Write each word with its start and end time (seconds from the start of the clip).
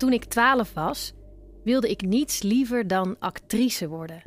Toen 0.00 0.12
ik 0.12 0.24
12 0.24 0.74
was, 0.74 1.12
wilde 1.64 1.90
ik 1.90 2.02
niets 2.02 2.42
liever 2.42 2.86
dan 2.86 3.16
actrice 3.18 3.88
worden. 3.88 4.22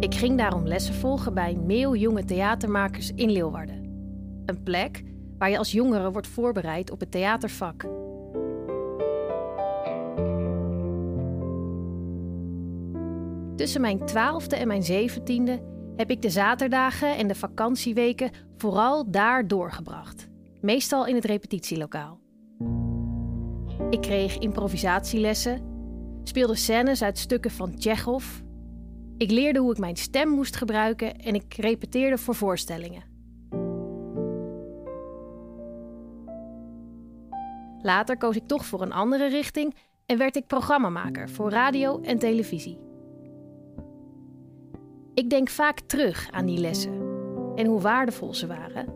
Ik 0.00 0.14
ging 0.14 0.38
daarom 0.38 0.66
lessen 0.66 0.94
volgen 0.94 1.34
bij 1.34 1.54
Meeuw 1.54 1.94
Jonge 1.94 2.24
Theatermakers 2.24 3.10
in 3.14 3.30
Leeuwarden. 3.30 3.82
Een 4.46 4.62
plek 4.62 5.02
waar 5.38 5.50
je 5.50 5.58
als 5.58 5.72
jongere 5.72 6.12
wordt 6.12 6.26
voorbereid 6.26 6.90
op 6.90 7.00
het 7.00 7.10
theatervak. 7.10 7.82
Tussen 13.56 13.80
mijn 13.80 14.06
twaalfde 14.06 14.56
en 14.56 14.66
mijn 14.66 14.82
zeventiende 14.82 15.62
heb 15.96 16.10
ik 16.10 16.22
de 16.22 16.30
zaterdagen 16.30 17.16
en 17.16 17.28
de 17.28 17.34
vakantieweken 17.34 18.30
vooral 18.56 19.10
daar 19.10 19.48
doorgebracht. 19.48 20.28
Meestal 20.60 21.06
in 21.06 21.14
het 21.14 21.24
repetitielokaal. 21.24 22.21
Ik 23.92 24.00
kreeg 24.00 24.38
improvisatielessen, 24.38 25.60
speelde 26.22 26.54
scènes 26.54 27.02
uit 27.02 27.18
stukken 27.18 27.50
van 27.50 27.76
Tsjechov. 27.76 28.40
Ik 29.16 29.30
leerde 29.30 29.58
hoe 29.58 29.72
ik 29.72 29.78
mijn 29.78 29.96
stem 29.96 30.28
moest 30.28 30.56
gebruiken 30.56 31.16
en 31.16 31.34
ik 31.34 31.54
repeteerde 31.54 32.18
voor 32.18 32.34
voorstellingen. 32.34 33.02
Later 37.82 38.16
koos 38.16 38.36
ik 38.36 38.46
toch 38.46 38.66
voor 38.66 38.82
een 38.82 38.92
andere 38.92 39.28
richting 39.28 39.74
en 40.06 40.18
werd 40.18 40.36
ik 40.36 40.46
programmamaker 40.46 41.30
voor 41.30 41.50
radio 41.50 42.00
en 42.00 42.18
televisie. 42.18 42.78
Ik 45.14 45.30
denk 45.30 45.48
vaak 45.48 45.80
terug 45.80 46.30
aan 46.30 46.46
die 46.46 46.58
lessen 46.58 46.94
en 47.54 47.66
hoe 47.66 47.80
waardevol 47.80 48.34
ze 48.34 48.46
waren, 48.46 48.94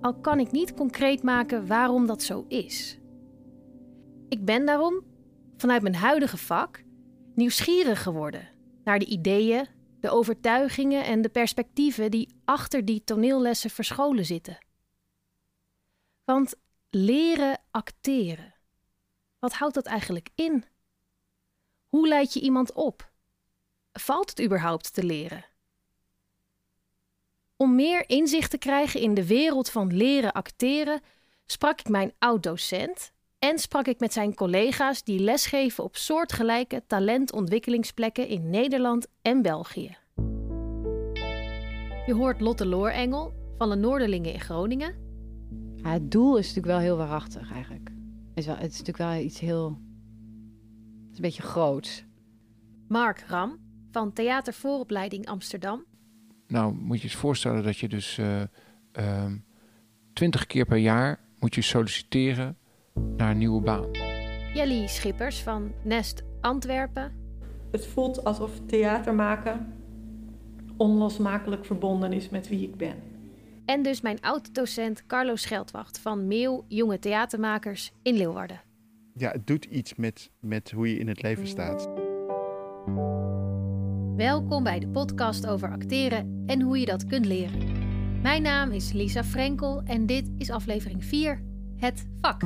al 0.00 0.14
kan 0.14 0.38
ik 0.38 0.50
niet 0.50 0.74
concreet 0.74 1.22
maken 1.22 1.66
waarom 1.66 2.06
dat 2.06 2.22
zo 2.22 2.44
is. 2.48 3.01
Ik 4.32 4.44
ben 4.44 4.66
daarom, 4.66 5.04
vanuit 5.56 5.82
mijn 5.82 5.94
huidige 5.94 6.36
vak, 6.36 6.82
nieuwsgierig 7.34 8.02
geworden 8.02 8.48
naar 8.84 8.98
de 8.98 9.04
ideeën, 9.04 9.68
de 10.00 10.10
overtuigingen 10.10 11.04
en 11.04 11.22
de 11.22 11.28
perspectieven 11.28 12.10
die 12.10 12.28
achter 12.44 12.84
die 12.84 13.04
toneellessen 13.04 13.70
verscholen 13.70 14.24
zitten. 14.24 14.58
Want 16.24 16.54
leren 16.90 17.60
acteren, 17.70 18.54
wat 19.38 19.52
houdt 19.52 19.74
dat 19.74 19.86
eigenlijk 19.86 20.28
in? 20.34 20.64
Hoe 21.88 22.08
leid 22.08 22.32
je 22.32 22.40
iemand 22.40 22.72
op? 22.72 23.10
Valt 23.92 24.30
het 24.30 24.42
überhaupt 24.42 24.94
te 24.94 25.04
leren? 25.04 25.44
Om 27.56 27.74
meer 27.74 28.08
inzicht 28.08 28.50
te 28.50 28.58
krijgen 28.58 29.00
in 29.00 29.14
de 29.14 29.26
wereld 29.26 29.70
van 29.70 29.96
leren 29.96 30.32
acteren, 30.32 31.00
sprak 31.46 31.80
ik 31.80 31.88
mijn 31.88 32.12
oud-docent 32.18 33.12
en 33.42 33.58
sprak 33.58 33.86
ik 33.86 34.00
met 34.00 34.12
zijn 34.12 34.34
collega's 34.34 35.04
die 35.04 35.20
lesgeven 35.20 35.84
op 35.84 35.96
soortgelijke 35.96 36.82
talentontwikkelingsplekken 36.86 38.28
in 38.28 38.50
Nederland 38.50 39.06
en 39.22 39.42
België. 39.42 39.96
Je 42.06 42.14
hoort 42.14 42.40
Lotte 42.40 42.66
Loorengel 42.66 43.32
van 43.58 43.70
de 43.70 43.76
Noorderlingen 43.76 44.32
in 44.32 44.40
Groningen. 44.40 44.94
het 45.82 46.10
doel 46.10 46.36
is 46.36 46.46
natuurlijk 46.46 46.66
wel 46.66 46.78
heel 46.78 46.96
waarachtig 46.96 47.52
eigenlijk. 47.52 47.88
Het 48.28 48.38
is, 48.38 48.46
wel, 48.46 48.56
het 48.56 48.72
is 48.72 48.78
natuurlijk 48.78 49.10
wel 49.10 49.24
iets 49.24 49.40
heel... 49.40 49.66
Het 49.66 51.10
is 51.10 51.16
een 51.16 51.22
beetje 51.22 51.42
groots. 51.42 52.04
Mark 52.88 53.24
Ram 53.28 53.58
van 53.90 54.12
Theatervooropleiding 54.12 55.26
Amsterdam. 55.26 55.84
Nou, 56.46 56.74
moet 56.74 56.98
je 56.98 57.04
eens 57.04 57.16
voorstellen 57.16 57.62
dat 57.62 57.78
je 57.78 57.88
dus 57.88 58.18
uh, 58.18 58.42
twintig 60.12 60.46
keer 60.46 60.64
per 60.64 60.76
jaar 60.76 61.20
moet 61.38 61.54
je 61.54 61.62
solliciteren 61.62 62.56
naar 63.16 63.30
een 63.30 63.38
nieuwe 63.38 63.60
baan. 63.60 63.86
Jelly 64.54 64.86
Schippers 64.86 65.42
van 65.42 65.72
Nest 65.84 66.22
Antwerpen. 66.40 67.12
Het 67.70 67.86
voelt 67.86 68.24
alsof 68.24 68.50
theater 68.66 69.14
maken 69.14 69.72
onlosmakelijk 70.76 71.64
verbonden 71.64 72.12
is 72.12 72.28
met 72.28 72.48
wie 72.48 72.62
ik 72.62 72.76
ben. 72.76 72.96
En 73.64 73.82
dus 73.82 74.00
mijn 74.00 74.20
oud-docent 74.20 75.06
Carlo 75.06 75.36
Scheldwacht 75.36 75.98
van 75.98 76.26
Meeuw 76.26 76.64
Jonge 76.68 76.98
Theatermakers 76.98 77.92
in 78.02 78.14
Leeuwarden. 78.14 78.60
Ja, 79.14 79.30
het 79.30 79.46
doet 79.46 79.64
iets 79.64 79.94
met, 79.94 80.30
met 80.40 80.70
hoe 80.70 80.90
je 80.90 80.98
in 80.98 81.08
het 81.08 81.22
leven 81.22 81.46
staat. 81.46 81.88
Welkom 84.16 84.62
bij 84.62 84.78
de 84.78 84.88
podcast 84.88 85.46
over 85.46 85.70
acteren 85.70 86.42
en 86.46 86.60
hoe 86.60 86.78
je 86.78 86.86
dat 86.86 87.06
kunt 87.06 87.26
leren. 87.26 87.80
Mijn 88.22 88.42
naam 88.42 88.70
is 88.70 88.92
Lisa 88.92 89.24
Frenkel 89.24 89.82
en 89.84 90.06
dit 90.06 90.30
is 90.38 90.50
aflevering 90.50 91.04
4, 91.04 91.42
het 91.82 92.06
vak. 92.20 92.40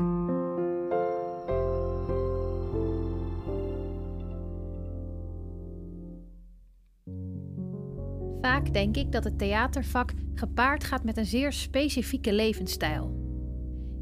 Vaak 8.40 8.72
denk 8.72 8.96
ik 8.96 9.12
dat 9.12 9.24
het 9.24 9.38
theatervak 9.38 10.12
gepaard 10.34 10.84
gaat 10.84 11.04
met 11.04 11.16
een 11.16 11.26
zeer 11.26 11.52
specifieke 11.52 12.32
levensstijl. 12.32 13.14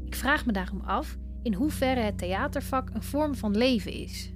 Ik 0.05 0.15
vraag 0.15 0.45
me 0.45 0.51
daarom 0.51 0.81
af 0.81 1.17
in 1.43 1.53
hoeverre 1.53 1.99
het 1.99 2.17
theatervak 2.17 2.89
een 2.93 3.03
vorm 3.03 3.35
van 3.35 3.57
leven 3.57 3.91
is. 3.91 4.33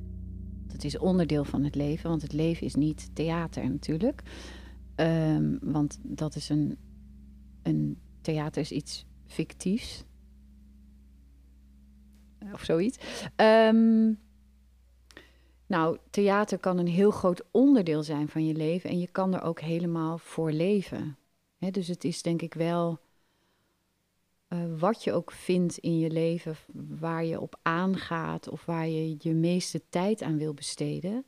Het 0.68 0.84
is 0.84 0.98
onderdeel 0.98 1.44
van 1.44 1.64
het 1.64 1.76
leven, 1.76 2.10
want 2.10 2.22
het 2.22 2.34
leven 2.34 2.66
is 2.66 2.76
niet 2.76 3.10
theater 3.14 3.70
natuurlijk. 3.70 4.22
Um, 4.96 5.60
want 5.62 6.00
dat 6.04 6.36
is 6.36 6.50
een, 6.50 6.78
een 7.64 7.98
theater 8.22 8.62
is 8.62 8.72
iets 8.72 9.06
fictiefs. 9.26 10.08
Of 12.54 12.64
zoiets. 12.64 12.98
Um, 13.36 14.20
nou, 15.66 15.98
theater 16.10 16.58
kan 16.58 16.78
een 16.78 16.88
heel 16.88 17.12
groot 17.12 17.44
onderdeel 17.52 18.04
zijn 18.04 18.28
van 18.28 18.46
je 18.46 18.54
leven 18.54 18.90
en 18.90 19.00
je 19.00 19.08
kan 19.08 19.34
er 19.34 19.42
ook 19.42 19.60
helemaal 19.60 20.18
voor 20.18 20.52
leven. 20.52 21.18
dus 21.72 21.88
het 21.88 22.04
is 22.04 22.22
denk 22.22 22.42
ik 22.42 22.54
wel 22.54 23.00
uh, 24.50 24.60
wat 24.80 25.04
je 25.04 25.14
ook 25.14 25.32
vindt 25.32 25.78
in 25.78 26.00
je 26.00 26.10
leven, 26.10 26.56
waar 27.00 27.26
je 27.26 27.40
op 27.40 27.60
aangaat 27.62 28.50
of 28.50 28.66
waar 28.66 28.88
je 28.88 29.16
je 29.20 29.34
meeste 29.34 29.82
tijd 29.90 30.22
aan 30.22 30.38
wil 30.38 30.54
besteden, 30.54 31.26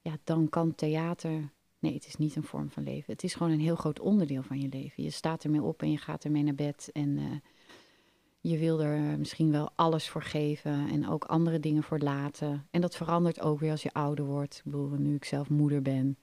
ja, 0.00 0.16
dan 0.24 0.48
kan 0.48 0.74
theater. 0.74 1.52
Nee, 1.78 1.94
het 1.94 2.06
is 2.06 2.16
niet 2.16 2.36
een 2.36 2.42
vorm 2.42 2.70
van 2.70 2.82
leven. 2.82 3.12
Het 3.12 3.24
is 3.24 3.34
gewoon 3.34 3.52
een 3.52 3.60
heel 3.60 3.76
groot 3.76 4.00
onderdeel 4.00 4.42
van 4.42 4.60
je 4.60 4.68
leven. 4.68 5.02
Je 5.02 5.10
staat 5.10 5.44
ermee 5.44 5.62
op 5.62 5.82
en 5.82 5.90
je 5.90 5.98
gaat 5.98 6.24
ermee 6.24 6.42
naar 6.42 6.54
bed 6.54 6.90
en 6.92 7.08
uh, 7.08 7.30
je 8.50 8.58
wil 8.58 8.80
er 8.80 9.18
misschien 9.18 9.50
wel 9.50 9.70
alles 9.74 10.08
voor 10.08 10.22
geven 10.22 10.88
en 10.90 11.08
ook 11.08 11.24
andere 11.24 11.60
dingen 11.60 11.82
voor 11.82 11.98
laten. 11.98 12.66
En 12.70 12.80
dat 12.80 12.96
verandert 12.96 13.40
ook 13.40 13.60
weer 13.60 13.70
als 13.70 13.82
je 13.82 13.92
ouder 13.92 14.24
wordt. 14.24 14.56
Ik 14.56 14.64
bedoel, 14.64 14.88
nu 14.88 15.14
ik 15.14 15.24
zelf 15.24 15.48
moeder 15.48 15.82
ben, 15.82 16.16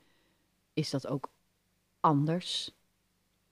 is 0.73 0.89
dat 0.89 1.07
ook 1.07 1.29
anders. 1.99 2.71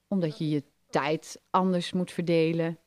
Omdat 0.07 0.38
je 0.38 0.50
je 0.50 0.63
tijd 0.90 1.41
anders 1.50 1.94
moet 1.94 2.12
verdelen. 2.12 2.78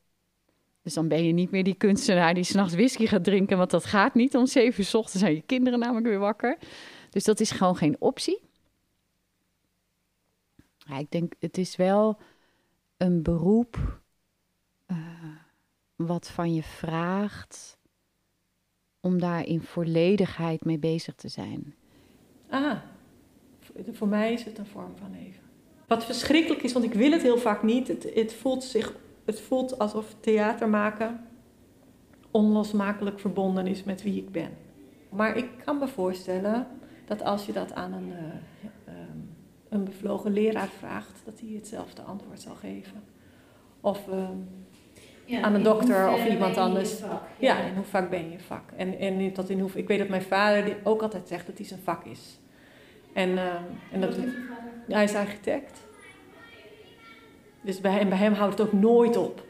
Dus 0.83 0.95
dan 0.95 1.09
ben 1.09 1.25
je 1.25 1.33
niet 1.33 1.51
meer 1.51 1.65
die 1.65 1.75
kunstenaar 1.75 2.35
die 2.35 2.45
s'nachts 2.45 2.75
whisky 2.75 3.07
gaat 3.07 3.25
drinken, 3.25 3.59
want 3.59 3.71
dat 3.71 3.85
gaat 3.85 4.15
niet. 4.15 4.37
Om 4.37 4.47
zeven 4.47 4.85
uur 4.85 4.97
ochtends 4.97 5.21
zijn 5.21 5.35
je 5.35 5.43
kinderen 5.43 5.79
namelijk 5.79 6.07
weer 6.07 6.19
wakker. 6.19 6.59
Dus 7.11 7.25
dat 7.25 7.41
is 7.41 7.51
gewoon 7.51 7.77
geen 7.77 7.97
optie. 7.99 8.43
Ja, 10.77 10.99
ik 10.99 11.11
denk, 11.11 11.33
het 11.39 11.59
is 11.59 11.77
wel 11.77 12.19
een 12.97 13.23
beroep 13.23 14.02
wat 16.07 16.29
van 16.29 16.55
je 16.55 16.63
vraagt 16.63 17.79
om 19.01 19.21
daar 19.21 19.47
in 19.47 19.63
volledigheid 19.63 20.65
mee 20.65 20.79
bezig 20.79 21.15
te 21.15 21.29
zijn. 21.29 21.75
Ah, 22.49 22.77
voor 23.93 24.09
mij 24.09 24.33
is 24.33 24.45
het 24.45 24.59
een 24.59 24.67
vorm 24.67 24.97
van 24.97 25.11
leven. 25.11 25.43
Wat 25.87 26.05
verschrikkelijk 26.05 26.63
is, 26.63 26.73
want 26.73 26.85
ik 26.85 26.95
wil 26.95 27.11
het 27.11 27.23
heel 27.23 27.39
vaak 27.39 27.63
niet. 27.63 27.89
Het, 27.89 28.11
het, 28.15 28.35
voelt, 28.35 28.65
zich, 28.65 28.97
het 29.25 29.41
voelt 29.41 29.79
alsof 29.79 30.15
theater 30.21 30.69
maken 30.69 31.27
onlosmakelijk 32.31 33.21
verbonden 33.21 33.67
is 33.67 33.85
met 33.85 34.03
wie 34.03 34.17
ik 34.17 34.33
ben. 34.33 34.51
Maar 35.09 35.37
ik 35.37 35.49
kan 35.65 35.79
me 35.79 35.89
voorstellen 35.89 36.67
dat 37.07 37.23
als 37.23 37.47
je 37.47 37.53
dat 37.53 37.73
aan 37.73 37.93
een, 37.93 38.09
uh, 38.09 38.95
een 39.69 39.85
bevlogen 39.85 40.33
leraar 40.33 40.69
vraagt, 40.69 41.23
dat 41.25 41.41
hij 41.41 41.49
hetzelfde 41.55 42.03
antwoord 42.03 42.41
zal 42.41 42.55
geven. 42.55 43.03
Of 43.81 44.09
uh, 44.09 44.29
ja, 45.25 45.41
aan 45.41 45.55
een 45.55 45.63
dokter 45.63 46.13
of 46.13 46.27
iemand 46.27 46.57
anders. 46.57 47.01
Ja, 47.39 47.59
in 47.59 47.75
hoe 47.75 47.85
vaak 47.85 48.11
ben 48.11 48.31
je 48.31 48.39
vak? 48.47 48.71
En, 48.77 48.99
en 48.99 49.35
dat 49.35 49.49
in 49.49 49.61
hoe, 49.61 49.71
ik 49.75 49.89
weet 49.89 49.99
dat 49.99 50.09
mijn 50.09 50.23
vader 50.23 50.77
ook 50.83 51.03
altijd 51.03 51.29
zegt 51.29 51.47
dat 51.47 51.57
hij 51.57 51.67
zijn 51.67 51.81
vak 51.85 52.05
is. 52.05 52.39
En, 53.13 53.31
uh, 53.31 53.45
en 53.93 54.01
dat, 54.01 54.15
hij 54.89 55.05
is 55.05 55.15
architect. 55.15 55.81
Dus 57.61 57.81
bij 57.81 57.93
hem, 57.93 58.09
bij 58.09 58.19
hem 58.19 58.33
houdt 58.33 58.59
het 58.59 58.67
ook 58.67 58.73
nooit 58.73 59.17
op. 59.17 59.45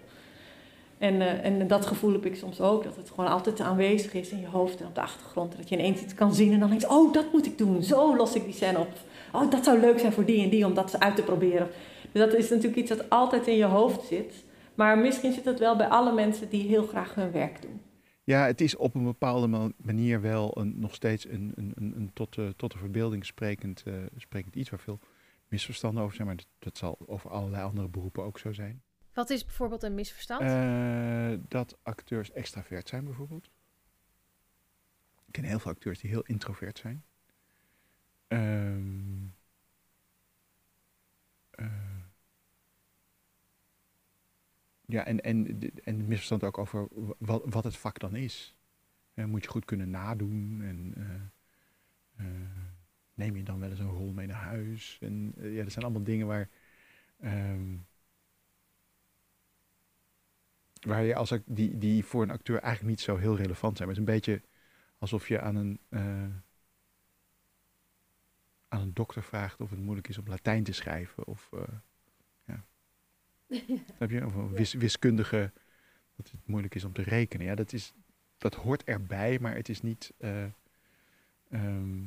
En, 0.98 1.14
uh, 1.14 1.44
en 1.44 1.66
dat 1.66 1.86
gevoel 1.86 2.12
heb 2.12 2.26
ik 2.26 2.36
soms 2.36 2.60
ook, 2.60 2.84
dat 2.84 2.96
het 2.96 3.10
gewoon 3.14 3.30
altijd 3.30 3.60
aanwezig 3.60 4.14
is 4.14 4.28
in 4.30 4.40
je 4.40 4.46
hoofd 4.46 4.80
en 4.80 4.86
op 4.86 4.94
de 4.94 5.00
achtergrond. 5.00 5.56
Dat 5.56 5.68
je 5.68 5.76
ineens 5.76 6.00
iets 6.02 6.14
kan 6.14 6.34
zien 6.34 6.52
en 6.52 6.60
dan 6.60 6.68
denkt, 6.68 6.88
oh, 6.88 7.12
dat 7.12 7.32
moet 7.32 7.46
ik 7.46 7.58
doen. 7.58 7.82
Zo 7.82 8.16
los 8.16 8.34
ik 8.34 8.44
die 8.44 8.54
scène 8.54 8.78
op. 8.78 8.88
Oh, 9.32 9.50
dat 9.50 9.64
zou 9.64 9.80
leuk 9.80 9.98
zijn 9.98 10.12
voor 10.12 10.24
die 10.24 10.42
en 10.42 10.48
die 10.48 10.66
om 10.66 10.74
dat 10.74 11.00
uit 11.00 11.16
te 11.16 11.22
proberen. 11.22 11.68
Dus 12.12 12.22
dat 12.24 12.34
is 12.34 12.48
natuurlijk 12.48 12.76
iets 12.76 12.88
dat 12.88 13.10
altijd 13.10 13.46
in 13.46 13.56
je 13.56 13.64
hoofd 13.64 14.06
zit. 14.06 14.44
Maar 14.74 14.98
misschien 14.98 15.32
zit 15.32 15.44
het 15.44 15.58
wel 15.58 15.76
bij 15.76 15.88
alle 15.88 16.12
mensen 16.14 16.48
die 16.48 16.68
heel 16.68 16.86
graag 16.86 17.14
hun 17.14 17.32
werk 17.32 17.62
doen. 17.62 17.80
Ja, 18.24 18.46
het 18.46 18.60
is 18.60 18.76
op 18.76 18.94
een 18.94 19.04
bepaalde 19.04 19.46
ma- 19.46 19.70
manier 19.76 20.20
wel 20.20 20.58
een, 20.58 20.78
nog 20.80 20.94
steeds 20.94 21.28
een, 21.28 21.52
een, 21.54 21.72
een, 21.74 21.96
een 21.96 22.10
tot, 22.12 22.34
de, 22.34 22.54
tot 22.56 22.72
de 22.72 22.78
verbeelding 22.78 23.24
sprekend, 23.26 23.82
eh, 23.86 23.94
sprekend 24.16 24.56
iets 24.56 24.70
waar 24.70 24.78
veel 24.78 24.98
misverstanden 25.48 26.02
over 26.02 26.14
zijn. 26.14 26.26
Maar 26.26 26.36
dat, 26.36 26.46
dat 26.58 26.76
zal 26.78 26.98
over 27.06 27.30
allerlei 27.30 27.62
andere 27.62 27.88
beroepen 27.88 28.24
ook 28.24 28.38
zo 28.38 28.52
zijn. 28.52 28.82
Wat 29.14 29.30
is 29.30 29.44
bijvoorbeeld 29.44 29.82
een 29.82 29.94
misverstand? 29.94 30.40
Eh, 30.40 31.38
dat 31.48 31.78
acteurs 31.82 32.32
extravert 32.32 32.88
zijn 32.88 33.04
bijvoorbeeld. 33.04 33.50
Ik 35.26 35.32
ken 35.32 35.44
heel 35.44 35.58
veel 35.58 35.70
acteurs 35.70 36.00
die 36.00 36.10
heel 36.10 36.22
introvert 36.22 36.78
zijn. 36.78 37.04
Ja, 44.92 45.04
en, 45.04 45.20
en, 45.20 45.46
en 45.84 45.96
het 45.96 46.06
misverstand 46.06 46.44
ook 46.44 46.58
over 46.58 46.88
wa- 46.90 47.14
wat, 47.18 47.42
wat 47.44 47.64
het 47.64 47.76
vak 47.76 47.98
dan 47.98 48.14
is. 48.16 48.56
Eh, 49.14 49.24
moet 49.24 49.42
je 49.42 49.50
goed 49.50 49.64
kunnen 49.64 49.90
nadoen 49.90 50.60
en 50.62 50.94
eh, 50.96 52.26
eh, 52.26 52.32
neem 53.14 53.36
je 53.36 53.42
dan 53.42 53.60
wel 53.60 53.70
eens 53.70 53.78
een 53.78 53.88
rol 53.88 54.12
mee 54.12 54.26
naar 54.26 54.42
huis? 54.42 54.98
En 55.00 55.34
ja, 55.36 55.62
dat 55.62 55.72
zijn 55.72 55.84
allemaal 55.84 56.02
dingen 56.02 56.26
waar, 56.26 56.48
ehm, 57.20 57.76
waar 60.80 61.02
je 61.02 61.14
als 61.14 61.38
die, 61.44 61.78
die 61.78 62.04
voor 62.04 62.22
een 62.22 62.30
acteur 62.30 62.58
eigenlijk 62.58 62.96
niet 62.96 63.04
zo 63.04 63.16
heel 63.16 63.36
relevant 63.36 63.76
zijn. 63.76 63.88
Maar 63.88 63.96
het 63.98 64.08
is 64.08 64.12
een 64.14 64.20
beetje 64.20 64.42
alsof 64.98 65.28
je 65.28 65.40
aan 65.40 65.56
een, 65.56 65.80
aan 68.68 68.80
een 68.80 68.94
dokter 68.94 69.22
vraagt 69.22 69.60
of 69.60 69.70
het 69.70 69.78
moeilijk 69.78 70.08
is 70.08 70.18
om 70.18 70.28
Latijn 70.28 70.64
te 70.64 70.72
schrijven. 70.72 71.26
Of. 71.26 71.50
Heb 73.98 74.10
je? 74.10 74.78
Wiskundige, 74.78 75.52
dat 76.16 76.30
het 76.30 76.46
moeilijk 76.46 76.74
is 76.74 76.84
om 76.84 76.92
te 76.92 77.02
rekenen. 77.02 77.46
Ja, 77.46 77.54
dat, 77.54 77.72
is, 77.72 77.92
dat 78.38 78.54
hoort 78.54 78.84
erbij, 78.84 79.38
maar 79.40 79.54
het 79.54 79.68
is 79.68 79.82
niet 79.82 80.12
eh, 80.18 80.44
ehm, 81.50 82.02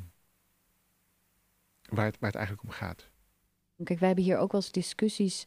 waar, 1.90 2.06
het, 2.06 2.20
waar 2.20 2.30
het 2.30 2.36
eigenlijk 2.36 2.64
om 2.64 2.70
gaat. 2.70 3.10
Kijk, 3.84 4.00
wij 4.00 4.08
hebben 4.08 4.26
hier 4.26 4.38
ook 4.38 4.52
wel 4.52 4.62
eens 4.62 4.72
discussies 4.72 5.46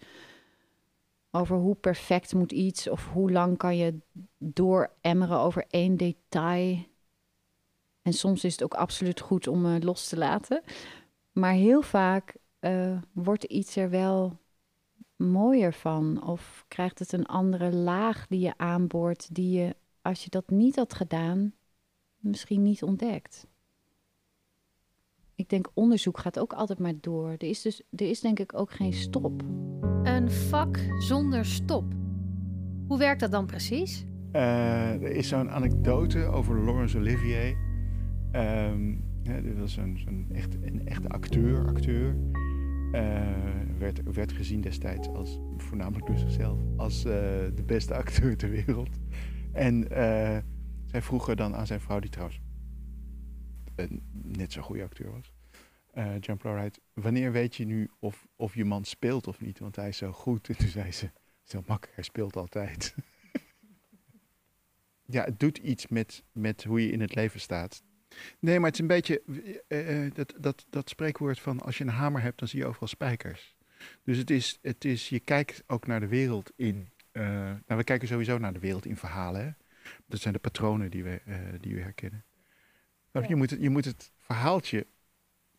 over 1.31 1.57
hoe 1.57 1.75
perfect 1.75 2.35
moet 2.35 2.53
iets 2.53 2.89
of 2.89 3.09
hoe 3.09 3.31
lang 3.31 3.57
kan 3.57 3.77
je 3.77 3.99
dooremmeren 4.39 5.39
over 5.39 5.65
één 5.69 5.97
detail. 5.97 6.87
En 8.03 8.13
soms 8.13 8.45
is 8.45 8.53
het 8.53 8.63
ook 8.63 8.75
absoluut 8.75 9.21
goed 9.21 9.47
om 9.47 9.67
eh, 9.67 9.81
los 9.81 10.09
te 10.09 10.17
laten. 10.17 10.63
Maar 11.33 11.53
heel 11.53 11.83
vaak 11.83 12.37
eh, 12.59 12.99
wordt 13.13 13.45
iets 13.45 13.77
er 13.77 13.91
wel 13.91 14.39
mooier 15.19 15.73
van 15.73 16.23
of 16.23 16.65
krijgt 16.69 16.99
het 16.99 17.13
een 17.13 17.27
andere 17.27 17.73
laag 17.73 18.27
die 18.27 18.41
je 18.41 18.53
aanboort, 18.57 19.35
die 19.35 19.59
je, 19.59 19.77
als 20.03 20.25
je 20.25 20.31
dat 20.31 20.51
niet 20.51 20.77
had 20.77 20.95
gedaan, 20.95 21.53
misschien 22.19 22.63
niet 22.63 22.83
ontdekt. 22.83 23.47
Ik 25.35 25.49
denk 25.49 25.71
onderzoek 25.75 26.19
gaat 26.19 26.39
ook 26.39 26.53
altijd 26.53 26.79
maar 26.79 26.95
door. 27.01 27.31
Er 27.31 27.49
is 27.49 27.63
dus, 27.63 27.83
er 27.91 28.09
is 28.09 28.21
denk 28.21 28.39
ik 28.39 28.55
ook 28.55 28.71
geen 28.71 28.93
stop. 28.93 29.43
Een 30.03 30.31
vak 30.31 30.79
zonder 30.99 31.45
stop. 31.45 31.85
Hoe 32.87 32.99
werkt 32.99 33.21
dat 33.21 33.31
dan 33.31 33.47
precies? 33.47 34.05
Eh, 34.33 35.03
er 35.03 35.11
is 35.11 35.29
zo'n 35.29 35.51
anekdote 35.51 36.25
over 36.25 36.65
Laurence 36.65 36.99
Olivier. 36.99 37.57
Ehm 38.33 39.07
ja, 39.29 39.41
dit 39.41 39.59
was 39.59 39.73
zo'n 39.73 39.99
zo'n 40.05 40.27
echt, 40.33 40.55
een 40.63 40.87
echte 40.87 41.09
acteur. 41.09 41.67
acteur. 41.67 42.17
Eh, 42.93 43.23
werd, 43.79 44.03
werd 44.03 44.33
gezien 44.33 44.61
destijds 44.61 45.09
als, 45.09 45.41
voornamelijk 45.57 46.07
door 46.07 46.19
zichzelf, 46.19 46.59
als 46.77 47.05
eh, 47.05 47.13
de 47.55 47.63
beste 47.67 47.95
acteur 47.95 48.37
ter 48.37 48.51
wereld. 48.51 48.99
En 49.53 49.91
eh, 49.91 50.39
zij 50.85 51.03
vroegen 51.03 51.37
dan 51.37 51.55
aan 51.55 51.67
zijn 51.67 51.81
vrouw, 51.81 51.99
die 51.99 52.11
trouwens 52.11 52.41
net 54.13 54.53
zo'n 54.53 54.63
goede 54.63 54.83
acteur 54.83 55.11
was, 55.11 55.33
eh 55.93 56.21
John 56.21 56.39
Plowright, 56.39 56.81
wanneer 56.93 57.33
weet 57.33 57.57
je 57.57 57.65
nu 57.65 57.91
of, 57.99 58.27
of 58.37 58.55
je 58.55 58.65
man 58.65 58.85
speelt 58.85 59.27
of 59.27 59.41
niet? 59.41 59.59
Want 59.59 59.77
hij 59.77 59.89
is 59.89 59.97
zo 59.97 60.13
goed. 60.13 60.49
En 60.49 60.57
toen 60.57 60.69
zei 60.69 60.93
ze, 60.93 61.11
zo 61.43 61.63
makkelijk, 61.67 61.95
hij 61.95 62.05
speelt 62.05 62.37
altijd. 62.37 62.95
ja, 65.17 65.25
het 65.25 65.41
doet 65.41 65.59
iets 65.59 65.87
met, 65.87 66.25
met 66.33 66.65
hoe 66.65 66.83
je 66.83 66.91
in 66.91 67.01
het 67.01 67.15
leven 67.15 67.41
staat. 67.41 67.83
Nee, 68.39 68.57
maar 68.59 68.67
het 68.67 68.75
is 68.75 68.81
een 68.81 68.87
beetje 68.87 69.23
eh, 69.69 70.05
eh, 70.07 70.15
dat, 70.15 70.35
dat, 70.39 70.67
dat 70.71 70.89
spreekwoord 70.89 71.41
van 71.41 71.61
als 71.61 71.79
je 71.79 71.85
een 71.85 71.91
hamer 71.91 72.23
hebt, 72.23 72.39
dan 72.39 72.49
zie 72.49 72.59
je 72.59 72.67
overal 72.67 72.89
spijkers. 72.89 73.57
Dus 74.05 74.17
het 74.19 74.31
is, 74.31 74.59
het 74.63 74.85
is 74.85 75.09
je 75.09 75.21
kijkt 75.21 75.63
ook 75.67 75.87
naar 75.87 76.01
de 76.01 76.07
wereld 76.09 76.53
in. 76.57 76.91
eh, 77.13 77.23
nou, 77.33 77.63
we 77.67 77.85
kijken 77.85 78.09
sowieso 78.09 78.39
naar 78.39 78.53
de 78.53 78.59
wereld 78.59 78.87
in 78.87 78.97
verhalen. 78.97 79.41
Hè? 79.45 79.51
Dat 80.07 80.21
zijn 80.21 80.35
de 80.35 80.41
patronen 80.41 80.91
die 80.91 81.03
we, 81.05 81.21
eh, 81.25 81.37
die 81.61 81.75
we 81.75 81.81
herkennen. 81.81 82.25
Maar 83.11 83.29
Je, 83.29 83.37
moet 83.37 83.51
het, 83.51 83.61
je 83.61 83.71
moet 83.71 83.85
het 83.85 84.13
verhaaltje 84.19 84.87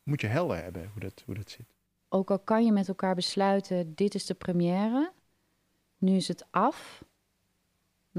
moet 0.04 0.22
je 0.22 0.28
helder 0.28 0.64
hebben 0.64 0.90
hoe 0.92 1.00
dat, 1.02 1.24
hoe 1.26 1.36
dat 1.36 1.50
zit. 1.50 1.74
Ook 2.10 2.32
al 2.32 2.40
kan 2.40 2.66
je 2.66 2.72
met 2.72 2.88
elkaar 2.88 3.16
besluiten, 3.16 3.96
dit 3.96 4.16
is 4.16 4.26
de 4.26 4.34
première, 4.34 5.12
nu 5.98 6.16
is 6.16 6.28
het 6.28 6.46
af. 6.52 7.04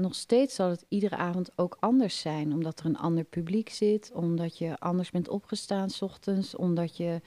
Nog 0.01 0.15
steeds 0.15 0.55
zal 0.55 0.69
het 0.69 0.85
iedere 0.87 1.15
avond 1.15 1.57
ook 1.57 1.77
anders 1.79 2.19
zijn, 2.19 2.53
omdat 2.53 2.79
er 2.79 2.85
een 2.85 2.97
ander 2.97 3.23
publiek 3.23 3.69
zit, 3.69 4.11
omdat 4.11 4.57
je 4.57 4.77
anders 4.77 5.11
bent 5.11 5.27
opgestaan 5.27 5.89
's 5.89 6.01
ochtends, 6.01 6.55
omdat 6.55 6.97
je 6.97 7.21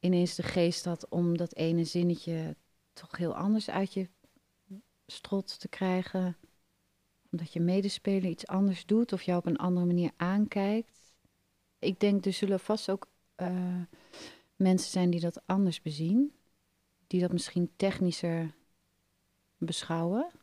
ineens 0.00 0.34
de 0.34 0.42
geest 0.42 0.84
had 0.84 1.08
om 1.08 1.36
dat 1.36 1.54
ene 1.54 1.84
zinnetje 1.84 2.56
toch 2.92 3.16
heel 3.16 3.36
anders 3.36 3.70
uit 3.70 3.92
je 3.92 4.08
strot 5.06 5.60
te 5.60 5.68
krijgen. 5.68 6.36
Omdat 7.30 7.52
je 7.52 7.60
medespeler 7.60 8.30
iets 8.30 8.46
anders 8.46 8.86
doet 8.86 9.12
of 9.12 9.22
jou 9.22 9.38
op 9.38 9.46
een 9.46 9.58
andere 9.58 9.86
manier 9.86 10.10
aankijkt. 10.16 11.14
Ik 11.78 12.00
denk, 12.00 12.24
er 12.24 12.32
zullen 12.32 12.60
vast 12.60 12.90
ook 12.90 13.06
eh, 13.34 13.82
mensen 14.56 14.90
zijn 14.90 15.10
die 15.10 15.20
dat 15.20 15.46
anders 15.46 15.82
bezien. 15.82 16.32
Die 17.06 17.20
dat 17.20 17.32
misschien 17.32 17.70
technischer 17.76 18.54
beschouwen. 19.58 20.39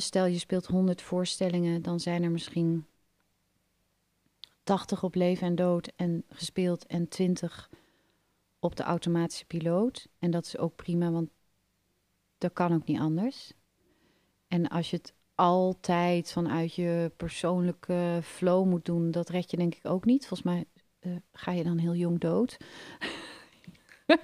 Stel 0.00 0.24
je 0.26 0.38
speelt 0.38 0.66
100 0.66 1.02
voorstellingen, 1.02 1.82
dan 1.82 2.00
zijn 2.00 2.22
er 2.22 2.30
misschien 2.30 2.86
80 4.62 5.02
op 5.02 5.14
leven 5.14 5.46
en 5.46 5.54
dood 5.54 5.92
en 5.96 6.24
gespeeld 6.28 6.86
en 6.86 7.08
20 7.08 7.70
op 8.58 8.76
de 8.76 8.82
automatische 8.82 9.44
piloot. 9.44 10.08
En 10.18 10.30
dat 10.30 10.46
is 10.46 10.58
ook 10.58 10.76
prima, 10.76 11.10
want 11.10 11.28
dat 12.38 12.52
kan 12.52 12.74
ook 12.74 12.86
niet 12.86 13.00
anders. 13.00 13.52
En 14.48 14.68
als 14.68 14.90
je 14.90 14.96
het 14.96 15.14
altijd 15.34 16.32
vanuit 16.32 16.74
je 16.74 17.12
persoonlijke 17.16 18.20
flow 18.22 18.66
moet 18.66 18.84
doen, 18.84 19.10
dat 19.10 19.28
red 19.28 19.50
je 19.50 19.56
denk 19.56 19.74
ik 19.74 19.86
ook 19.86 20.04
niet. 20.04 20.26
Volgens 20.26 20.48
mij 20.48 20.64
eh, 20.98 21.12
ga 21.32 21.52
je 21.52 21.64
dan 21.64 21.78
heel 21.78 21.94
jong 21.94 22.20
dood. 22.20 22.56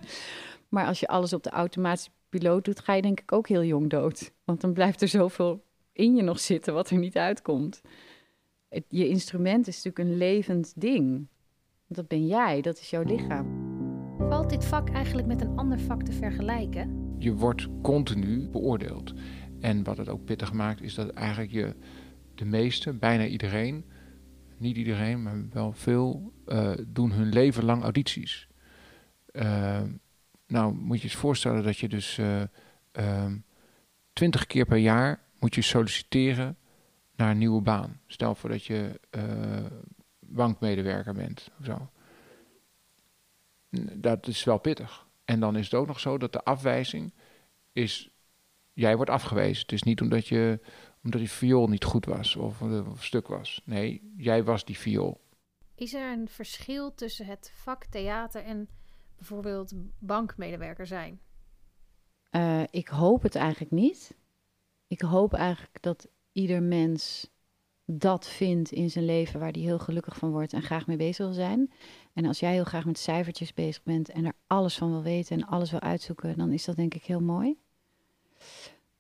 maar 0.69 0.87
als 0.87 1.01
je 1.01 1.07
alles 1.07 1.33
op 1.33 1.43
de 1.43 1.51
automatische 1.51 2.11
piloot 2.39 2.65
doet, 2.65 2.81
ga 2.81 2.95
je 2.95 3.03
denk 3.03 3.21
ik 3.21 3.33
ook 3.33 3.49
heel 3.49 3.65
jong 3.65 3.91
dood. 3.91 4.33
Want 4.45 4.61
dan 4.61 4.73
blijft 4.73 5.03
er 5.03 5.09
zoveel 5.09 5.65
in 5.93 6.15
je 6.15 6.23
nog 6.23 6.41
zitten 6.41 6.75
wat 6.75 6.91
er 6.91 6.99
niet 6.99 7.17
uitkomt. 7.17 7.81
Het, 8.69 8.85
je 8.89 9.09
instrument 9.09 9.67
is 9.69 9.83
natuurlijk 9.83 10.11
een 10.11 10.17
levend 10.17 10.73
ding. 10.77 11.27
Dat 11.87 12.09
ben 12.09 12.27
jij, 12.27 12.61
dat 12.61 12.79
is 12.79 12.91
jouw 12.91 13.03
lichaam. 13.03 13.71
Valt 14.19 14.51
dit 14.51 14.65
vak 14.65 14.89
eigenlijk 14.91 15.27
met 15.27 15.41
een 15.41 15.57
ander 15.57 15.81
vak 15.81 16.03
te 16.03 16.13
vergelijken? 16.13 17.15
Je 17.19 17.35
wordt 17.35 17.69
continu 17.83 18.49
beoordeeld. 18.49 19.13
En 19.61 19.85
wat 19.85 19.97
het 19.97 20.09
ook 20.09 20.25
pittig 20.25 20.53
maakt, 20.53 20.83
is 20.83 20.95
dat 20.95 21.11
eigenlijk 21.11 21.53
je 21.53 21.75
de 22.35 22.45
meeste, 22.45 22.93
bijna 22.93 23.27
iedereen, 23.27 23.85
niet 24.57 24.77
iedereen, 24.77 25.23
maar 25.23 25.45
wel 25.53 25.73
veel, 25.73 26.33
eh, 26.47 26.73
doen 26.87 27.13
hun 27.13 27.29
leven 27.29 27.65
lang 27.65 27.83
audities. 27.83 28.49
Uh, 29.33 29.81
nou, 30.53 30.75
moet 30.75 30.99
je 30.99 31.05
eens 31.05 31.17
voorstellen 31.17 31.63
dat 31.63 31.79
je 31.79 31.89
dus 31.89 32.21
twintig 34.13 34.41
uh, 34.41 34.47
keer 34.47 34.65
per 34.65 34.77
jaar 34.77 35.21
moet 35.39 35.55
je 35.55 35.63
solliciteren 35.63 36.57
naar 37.17 37.31
een 37.31 37.39
nieuwe 37.39 37.63
baan. 37.63 38.01
Stel 38.07 38.35
voor 38.35 38.51
dat 38.51 38.65
je 38.65 39.01
uh, 39.11 39.67
bankmedewerker 40.19 41.15
bent 41.15 41.51
of 41.59 41.65
zo. 41.65 41.91
Dat 43.95 44.27
is 44.27 44.45
wel 44.45 44.59
pittig. 44.59 45.07
En 45.25 45.41
dan 45.41 45.57
is 45.57 45.65
het 45.65 45.75
ook 45.75 45.87
nog 45.87 46.01
zo 46.01 46.19
dat 46.19 46.33
de 46.33 46.45
afwijzing 46.45 47.15
is... 47.73 48.11
Jij 48.75 48.97
wordt 48.97 49.11
afgewezen. 49.11 49.63
Het 49.63 49.73
is 49.73 49.83
niet 49.83 50.01
omdat 50.01 50.27
je 50.29 50.61
omdat 51.03 51.21
die 51.21 51.31
viool 51.31 51.69
niet 51.69 51.85
goed 51.85 52.05
was 52.05 52.37
of, 52.37 52.63
of 52.63 53.05
stuk 53.05 53.29
was. 53.29 53.63
Nee, 53.65 54.13
jij 54.17 54.45
was 54.45 54.65
die 54.65 54.79
viool. 54.79 55.21
Is 55.75 55.95
er 55.95 56.13
een 56.13 56.29
verschil 56.29 56.95
tussen 56.95 57.27
het 57.27 57.53
vak 57.55 57.85
theater 57.85 58.45
en 58.45 58.69
bijvoorbeeld 59.29 59.73
bankmedewerker 59.99 60.87
zijn? 60.87 61.21
Uh, 62.31 62.63
ik 62.71 62.89
hoop 62.89 63.23
het 63.23 63.35
eigenlijk 63.35 63.73
niet. 63.73 64.17
Ik 64.87 65.01
hoop 65.01 65.33
eigenlijk 65.33 65.83
dat 65.83 66.09
ieder 66.33 66.63
mens 66.63 67.31
dat 67.85 68.29
vindt 68.29 68.73
in 68.73 68.91
zijn 68.91 69.05
leven 69.05 69.41
waar 69.41 69.53
hij 69.53 69.61
heel 69.61 69.79
gelukkig 69.79 70.17
van 70.17 70.31
wordt 70.31 70.53
en 70.53 70.63
graag 70.63 70.87
mee 70.87 70.97
bezig 70.97 71.27
wil 71.27 71.35
zijn. 71.35 71.73
En 72.13 72.25
als 72.25 72.41
jij 72.41 72.53
heel 72.53 72.65
graag 72.65 72.85
met 72.85 72.99
cijfertjes 72.99 73.55
bezig 73.55 73.83
bent 73.83 74.09
en 74.09 74.25
er 74.25 74.35
alles 74.47 74.77
van 74.77 74.91
wil 74.91 75.03
weten 75.03 75.37
en 75.37 75.47
alles 75.47 75.71
wil 75.71 75.81
uitzoeken, 75.81 76.37
dan 76.37 76.53
is 76.53 76.65
dat 76.65 76.77
denk 76.77 76.95
ik 76.95 77.05
heel 77.05 77.21
mooi. 77.21 77.57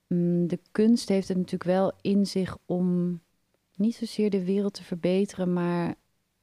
mm, 0.07 0.47
de 0.47 0.59
kunst 0.71 1.09
heeft 1.09 1.29
het 1.29 1.37
natuurlijk 1.37 1.65
wel 1.71 1.93
in 2.01 2.27
zich 2.27 2.59
om 2.67 3.21
niet 3.77 3.95
zozeer 3.95 4.31
de 4.31 4.45
wereld 4.45 4.75
te 4.75 4.85
verbeteren, 4.85 5.53
maar 5.53 5.95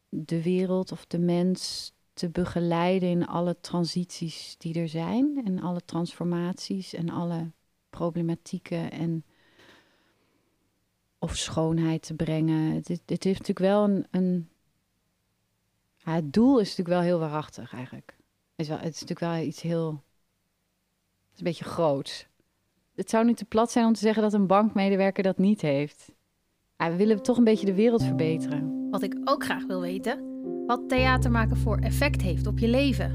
de 0.09 0.43
wereld 0.43 0.91
of 0.91 1.05
de 1.05 1.19
mens 1.19 1.93
te 2.19 2.29
begeleiden 2.29 3.09
in 3.09 3.27
alle 3.27 3.59
transities 3.59 4.55
die 4.57 4.79
er 4.79 4.87
zijn 4.87 5.41
en 5.45 5.59
alle 5.59 5.85
transformaties 5.85 6.93
en 6.93 7.09
alle 7.09 7.51
problematieken 7.89 8.91
en 8.91 9.25
of 11.19 11.35
schoonheid 11.35 12.01
te 12.01 12.13
brengen. 12.13 12.73
Het, 12.73 12.87
heeft 13.05 13.23
natuurlijk 13.23 13.59
wel 13.59 13.83
een, 13.83 14.07
een 14.11 14.49
het 16.03 16.33
doel 16.33 16.59
is 16.59 16.69
natuurlijk 16.69 16.89
wel 16.89 17.01
heel 17.01 17.19
waarachtig 17.19 17.73
eigenlijk. 17.73 18.15
Het 18.55 18.65
is, 18.65 18.67
wel, 18.67 18.77
het 18.77 18.93
is 18.93 19.01
natuurlijk 19.01 19.33
wel 19.33 19.45
iets 19.45 19.61
heel, 19.61 19.89
het 19.89 21.33
is 21.33 21.37
een 21.37 21.43
beetje 21.43 21.65
groots. 21.65 22.27
Het 22.95 23.09
zou 23.09 23.25
nu 23.25 23.33
te 23.33 23.45
plat 23.45 23.71
zijn 23.71 23.85
om 23.85 23.93
te 23.93 23.99
zeggen 23.99 24.21
dat 24.21 24.33
een 24.33 24.47
bankmedewerker 24.47 25.23
dat 25.23 25.37
niet 25.37 25.61
heeft. 25.61 26.11
Ja, 26.77 26.89
we 26.89 26.95
willen 26.95 27.23
toch 27.23 27.37
een 27.37 27.43
beetje 27.43 27.65
de 27.65 27.73
wereld 27.73 28.03
verbeteren. 28.03 28.89
Wat 28.89 29.01
ik 29.01 29.15
ook 29.23 29.43
graag 29.43 29.65
wil 29.65 29.81
weten, 29.81 30.28
wat 30.69 30.89
theater 30.89 31.31
maken 31.31 31.57
voor 31.57 31.77
effect 31.77 32.21
heeft 32.21 32.47
op 32.47 32.59
je 32.59 32.67
leven. 32.67 33.09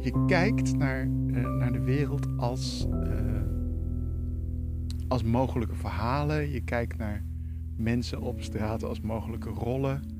Je 0.00 0.24
kijkt 0.26 0.76
naar, 0.76 1.00
eh, 1.00 1.56
naar 1.58 1.72
de 1.72 1.80
wereld 1.80 2.26
als, 2.36 2.86
eh, 2.90 3.42
als 5.08 5.22
mogelijke 5.22 5.74
verhalen. 5.74 6.50
Je 6.50 6.60
kijkt 6.60 6.96
naar 6.96 7.24
mensen 7.76 8.20
op 8.20 8.40
straat 8.42 8.84
als 8.84 9.00
mogelijke 9.00 9.48
rollen. 9.48 10.18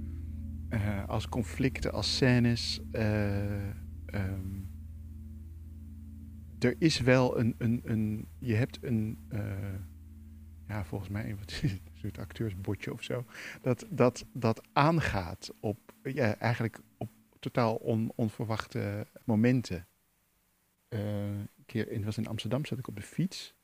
eh, 0.69 1.09
als 1.09 1.29
conflicten, 1.29 1.93
als 1.93 2.17
scènes. 2.17 2.81
eh, 2.91 3.69
ehm, 4.07 4.61
er 6.59 6.75
is 6.79 7.01
wel 7.01 7.39
een, 7.39 7.55
een, 7.59 7.81
een 7.85 8.27
je 8.39 8.55
hebt 8.55 8.79
een, 8.83 9.19
ja, 10.69 10.85
volgens 10.85 11.11
mij 11.11 11.37
wat 11.41 11.51
is 11.51 11.73
het, 11.73 11.90
soort 12.01 12.19
acteursbotje 12.19 12.93
of 12.93 13.03
zo, 13.03 13.25
dat, 13.63 13.87
dat, 13.91 14.25
dat 14.33 14.63
aangaat 14.73 15.51
op, 15.61 15.79
ja, 16.03 16.37
eigenlijk 16.37 16.81
op 16.97 17.11
totaal 17.39 17.75
on, 17.75 18.13
onverwachte 18.15 19.07
momenten. 19.25 19.87
Eh, 20.89 21.25
een 21.29 21.49
keer, 21.67 21.91
in, 21.91 22.05
was 22.05 22.19
in 22.19 22.27
Amsterdam, 22.27 22.65
zat 22.65 22.79
ik 22.79 22.89
op 22.89 22.97
de 22.97 23.03
fiets 23.03 23.55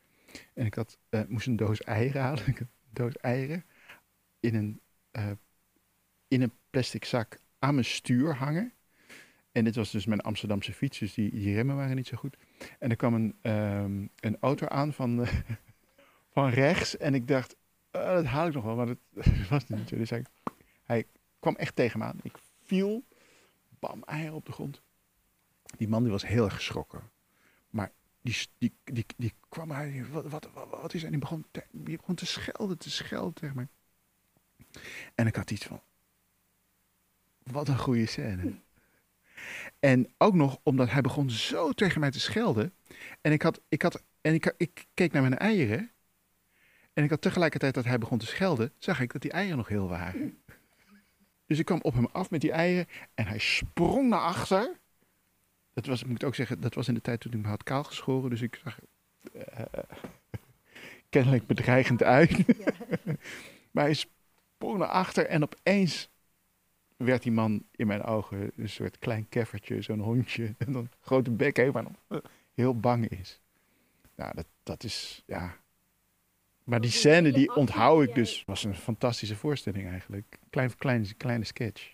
en 0.55 0.66
ik 0.66 0.75
had, 0.75 0.99
eh, 1.09 1.21
moest 1.28 1.47
een 1.47 1.57
doos 1.57 1.81
eieren 1.81 2.23
halen, 2.23 2.45
een 2.47 2.69
doos 2.90 3.16
eieren 3.16 3.64
in 4.40 4.55
een, 4.55 4.81
eh, 5.11 5.31
in 6.28 6.43
een 6.43 6.52
plastic 6.71 7.05
zak 7.05 7.38
aan 7.59 7.75
mijn 7.75 7.87
stuur 7.87 8.35
hangen. 8.35 8.73
En 9.52 9.64
dit 9.64 9.75
was 9.75 9.90
dus 9.90 10.07
mijn 10.07 10.21
Amsterdamse 10.21 10.73
fiets, 10.73 10.99
dus 10.99 11.14
die, 11.14 11.31
die 11.31 11.55
remmen 11.55 11.76
waren 11.76 11.97
niet 11.97 12.07
zo 12.07 12.16
goed. 12.16 12.37
En 12.78 12.90
er 12.90 12.97
kwam 12.97 13.14
een, 13.14 13.37
ehm, 13.43 14.07
een 14.21 14.37
auto 14.40 14.66
aan 14.66 14.93
van, 14.93 15.26
van 16.35 16.49
rechts. 16.49 16.97
En 16.97 17.14
ik 17.14 17.28
dacht, 17.28 17.57
eh, 17.97 18.15
dat 18.15 18.25
haal 18.25 18.47
ik 18.47 18.55
nog 18.55 18.65
wel, 18.65 18.76
maar 18.76 18.87
dat 18.87 18.99
was 19.50 19.67
niet 19.67 19.88
zo. 19.88 19.97
Dus 19.97 20.11
hij, 20.85 21.07
kwam 21.38 21.57
echt 21.57 21.76
tegen 21.76 21.99
me 21.99 22.05
aan. 22.05 22.19
Ik 22.23 22.38
viel, 22.65 23.05
bam, 23.79 24.03
eieren 24.03 24.35
op 24.35 24.47
de 24.47 24.53
grond. 24.53 24.83
Die 25.76 25.88
man 25.88 26.03
die 26.03 26.12
was 26.12 26.26
heel 26.26 26.45
erg 26.45 26.55
geschrokken. 26.55 27.11
Maar 27.71 27.93
die, 28.23 28.37
die, 28.59 28.73
die, 28.85 29.07
die 29.17 29.33
kwam 29.49 29.73
uit, 29.73 30.11
wat, 30.11 30.25
wat, 30.25 30.49
wat, 30.71 30.95
is 30.95 31.00
er? 31.00 31.07
En 31.07 31.12
die 31.12 31.21
begon, 31.21 31.47
te, 31.50 31.65
begon 31.71 32.15
te 32.15 32.26
schelden, 32.26 32.79
te 32.79 32.91
schelden 32.91 33.35
tegen 33.35 33.57
mij. 33.57 33.69
En 35.15 35.26
ik 35.26 35.37
had 35.37 35.50
iets 35.50 35.65
van, 35.65 35.83
wat 37.43 37.69
een 37.69 37.79
goede 37.79 38.07
scène. 38.07 38.61
En 39.81 40.15
ook 40.19 40.35
nog 40.35 40.59
omdat 40.62 40.91
hij 40.91 41.00
begon 41.00 41.31
zo 41.31 41.73
tegen 41.73 42.00
mij 42.00 42.11
te 42.11 42.21
schelden. 42.21 42.75
En 43.21 43.33
ik 43.33 43.43
had, 43.43 43.61
ik 43.69 43.83
had, 43.83 44.03
en 44.21 44.35
ik, 44.35 44.55
ik 44.57 44.87
keek 44.95 45.12
naar 45.12 45.23
mijn 45.23 45.38
eieren. 45.38 45.91
En 46.97 47.05
ik 47.05 47.11
had 47.11 47.21
tegelijkertijd 47.21 47.75
dat 47.75 47.85
hij 47.85 47.99
begon 47.99 48.19
te 48.19 48.26
schelden, 48.26 48.73
zag 48.79 49.00
ik 49.00 49.12
dat 49.12 49.23
die 49.23 49.31
eieren 49.31 49.57
nog 49.57 49.69
heel 49.69 49.88
waren. 49.88 50.43
Dus 51.47 51.59
ik 51.59 51.65
kwam 51.65 51.81
op 51.83 51.95
hem 51.95 52.07
af 52.12 52.31
met 52.31 52.41
die 52.41 52.53
eieren 52.53 52.87
en 53.15 53.26
hij 53.26 53.38
sprong 53.38 54.09
naar 54.09 54.21
achter. 54.21 54.76
Dat 55.73 55.87
was, 55.87 56.03
ik 56.03 56.07
moet 56.07 56.25
ook 56.25 56.35
zeggen, 56.35 56.61
dat 56.61 56.75
was 56.75 56.88
in 56.88 56.95
de 56.95 57.00
tijd 57.00 57.21
toen 57.21 57.33
ik 57.33 57.38
me 57.43 57.49
had 57.49 57.62
kaal 57.62 57.85
geschoren. 57.85 58.31
Dus 58.31 58.41
ik 58.41 58.61
zag 58.65 58.79
eh, 59.33 59.65
kennelijk 61.09 61.47
bedreigend 61.47 62.03
uit. 62.03 62.45
maar 63.73 63.85
hij 63.85 63.95
sprong 63.95 64.79
naar 64.79 64.88
achter 64.88 65.26
en 65.26 65.43
opeens 65.43 66.09
werd 66.97 67.23
die 67.23 67.33
man 67.33 67.65
in 67.71 67.87
mijn 67.87 68.03
ogen 68.03 68.50
een 68.57 68.69
soort 68.69 68.99
klein 68.99 69.29
keffertje, 69.29 69.83
zo'n 69.83 70.00
hondje. 70.00 70.55
En 70.59 70.73
dan 70.73 70.88
grote 71.00 71.31
bek 71.31 71.57
heeft, 71.57 71.73
maar 71.73 71.87
heel 72.55 72.81
bang 72.81 73.09
is. 73.09 73.41
Nou, 74.15 74.35
dat, 74.35 74.47
dat 74.62 74.85
is, 74.85 75.23
ja... 75.26 75.57
Maar 76.66 76.80
die 76.80 76.90
scène, 76.90 77.32
die 77.32 77.56
onthoud 77.56 78.02
ik 78.02 78.14
dus. 78.14 78.42
was 78.46 78.64
een 78.64 78.75
fantastische 78.75 79.37
voorstelling 79.37 79.88
eigenlijk. 79.88 80.38
Klein, 80.50 80.76
kleine, 80.76 81.14
kleine 81.16 81.44
sketch. 81.44 81.90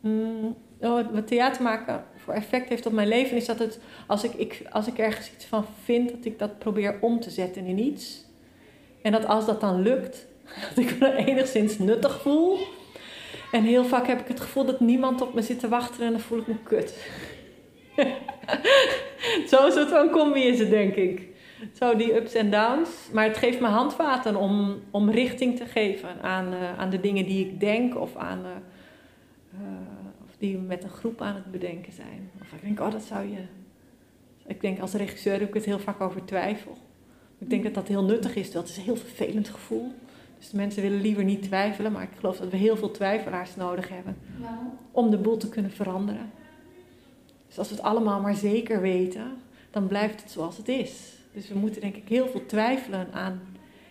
Mm, 0.00 0.56
oh, 0.80 1.12
wat 1.12 1.26
theater 1.26 1.62
maken 1.62 2.04
voor 2.16 2.34
effect 2.34 2.68
heeft 2.68 2.86
op 2.86 2.92
mijn 2.92 3.08
leven 3.08 3.36
is 3.36 3.46
dat 3.46 3.58
het, 3.58 3.80
als 4.06 4.24
ik, 4.24 4.34
ik, 4.34 4.62
als 4.70 4.86
ik 4.86 4.98
ergens 4.98 5.32
iets 5.34 5.44
van 5.44 5.64
vind, 5.84 6.10
dat 6.10 6.24
ik 6.24 6.38
dat 6.38 6.58
probeer 6.58 6.98
om 7.00 7.20
te 7.20 7.30
zetten 7.30 7.64
in 7.66 7.78
iets. 7.78 8.24
En 9.02 9.12
dat 9.12 9.26
als 9.26 9.46
dat 9.46 9.60
dan 9.60 9.82
lukt, 9.82 10.26
dat 10.74 10.84
ik 10.84 10.98
me 10.98 11.14
enigszins 11.14 11.78
nuttig 11.78 12.20
voel. 12.20 12.58
En 13.52 13.62
heel 13.62 13.84
vaak 13.84 14.06
heb 14.06 14.20
ik 14.20 14.28
het 14.28 14.40
gevoel 14.40 14.64
dat 14.64 14.80
niemand 14.80 15.20
op 15.20 15.34
me 15.34 15.42
zit 15.42 15.60
te 15.60 15.68
wachten 15.68 16.06
en 16.06 16.12
dan 16.12 16.20
voel 16.20 16.38
ik 16.38 16.46
me 16.46 16.62
kut. 16.62 16.94
Zo 19.50 19.70
soort 19.70 19.88
van 19.88 20.10
combi 20.10 20.40
is 20.40 20.58
het, 20.58 20.70
denk 20.70 20.94
ik. 20.94 21.36
Zo 21.72 21.96
die 21.96 22.14
ups 22.16 22.34
en 22.34 22.50
downs. 22.50 22.90
Maar 23.12 23.24
het 23.24 23.36
geeft 23.36 23.60
me 23.60 23.66
handvaten 23.66 24.36
om, 24.36 24.80
om 24.90 25.10
richting 25.10 25.56
te 25.56 25.66
geven 25.66 26.22
aan, 26.22 26.52
eh, 26.52 26.78
aan 26.78 26.90
de 26.90 27.00
dingen 27.00 27.26
die 27.26 27.46
ik 27.46 27.60
denk 27.60 27.96
of 28.00 28.16
aan... 28.16 28.44
eh, 28.44 29.60
of 30.24 30.36
die 30.38 30.58
met 30.58 30.84
een 30.84 30.90
groep 30.90 31.20
aan 31.20 31.34
het 31.34 31.50
bedenken 31.50 31.92
zijn. 31.92 32.30
Of 32.40 32.52
ik 32.52 32.62
denk, 32.62 32.80
oh, 32.80 32.90
dat 32.90 33.02
zou 33.02 33.28
je. 33.28 33.40
Ik 34.46 34.60
denk 34.60 34.80
als 34.80 34.92
regisseur 34.92 35.38
heb 35.38 35.48
ik 35.48 35.54
het 35.54 35.64
heel 35.64 35.78
vaak 35.78 36.00
over 36.00 36.24
twijfel. 36.24 36.76
Ik 37.38 37.50
denk 37.50 37.64
dat 37.64 37.74
dat 37.74 37.88
heel 37.88 38.04
nuttig 38.04 38.34
is. 38.34 38.52
Dat 38.52 38.68
is 38.68 38.76
een 38.76 38.82
heel 38.82 38.96
vervelend 38.96 39.48
gevoel. 39.48 39.92
Dus 40.38 40.50
de 40.50 40.56
mensen 40.56 40.82
willen 40.82 41.00
liever 41.00 41.24
niet 41.24 41.42
twijfelen, 41.42 41.92
maar 41.92 42.02
ik 42.02 42.18
geloof 42.18 42.36
dat 42.36 42.50
we 42.50 42.56
heel 42.56 42.76
veel 42.76 42.90
twijfelaars 42.90 43.56
nodig 43.56 43.88
hebben 43.88 44.16
om 44.90 45.10
de 45.10 45.18
boel 45.18 45.36
te 45.36 45.48
kunnen 45.48 45.70
veranderen. 45.70 46.30
Dus 47.46 47.58
als 47.58 47.68
we 47.68 47.74
het 47.74 47.84
allemaal 47.84 48.20
maar 48.20 48.34
zeker 48.34 48.80
weten, 48.80 49.32
dan 49.70 49.86
blijft 49.86 50.22
het 50.22 50.30
zoals 50.30 50.56
het 50.56 50.68
is. 50.68 51.17
Dus 51.32 51.48
we 51.48 51.58
moeten 51.58 51.80
denk 51.80 51.96
ik 51.96 52.08
heel 52.08 52.28
veel 52.28 52.46
twijfelen 52.46 53.12
aan 53.12 53.40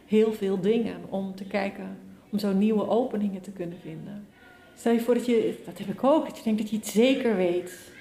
heel 0.05 0.33
veel 0.33 0.61
dingen 0.61 0.97
om 1.09 1.35
te 1.35 1.43
kijken, 1.43 1.97
om 2.31 2.39
zo 2.39 2.53
nieuwe 2.53 2.89
openingen 2.89 3.41
te 3.41 3.51
kunnen 3.51 3.77
vinden. 3.81 4.27
Stel 4.75 4.93
je 4.93 4.99
voor 4.99 5.13
dat 5.13 5.25
je, 5.25 5.61
dat 5.65 5.77
heb 5.77 5.87
ik 5.87 6.03
ook, 6.03 6.25
dat 6.27 6.37
je 6.37 6.43
denkt 6.43 6.59
dat 6.59 6.69
je 6.69 6.75
het 6.75 6.87
zeker 6.87 7.35
weet. 7.35 7.91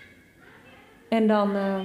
En 1.09 1.27
dan, 1.27 1.55
eh, 1.55 1.79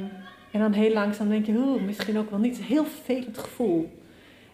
en 0.51 0.59
dan 0.59 0.71
heel 0.71 0.93
langzaam 0.93 1.29
denk 1.29 1.45
je, 1.45 1.53
oeh, 1.57 1.81
misschien 1.81 2.17
ook 2.17 2.29
wel 2.29 2.39
niet. 2.39 2.57
Een 2.57 2.63
heel 2.63 2.85
vervelend 2.85 3.37
gevoel. 3.37 3.89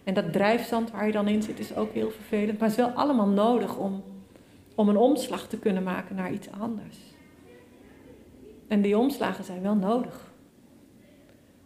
En 0.04 0.14
dat 0.14 0.32
drijfzand 0.32 0.90
waar 0.90 1.06
je 1.06 1.12
dan 1.12 1.28
in 1.28 1.42
zit 1.42 1.58
is 1.58 1.76
ook 1.76 1.92
heel 1.92 2.10
vervelend. 2.10 2.58
Maar 2.58 2.68
het 2.68 2.78
is 2.78 2.84
wel 2.84 2.94
allemaal 2.94 3.26
nodig 3.26 3.76
om, 3.76 4.02
om 4.74 4.88
een 4.88 4.96
omslag 4.96 5.48
te 5.48 5.58
kunnen 5.58 5.82
maken 5.82 6.16
naar 6.16 6.32
iets 6.32 6.50
anders. 6.50 6.96
En 8.68 8.82
die 8.82 8.98
omslagen 8.98 9.44
zijn 9.44 9.62
wel 9.62 9.74
nodig. 9.74 10.27